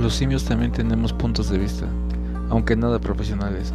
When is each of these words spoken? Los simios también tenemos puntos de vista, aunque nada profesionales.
Los 0.00 0.14
simios 0.14 0.46
también 0.46 0.72
tenemos 0.72 1.12
puntos 1.12 1.50
de 1.50 1.58
vista, 1.58 1.86
aunque 2.48 2.74
nada 2.74 2.98
profesionales. 2.98 3.74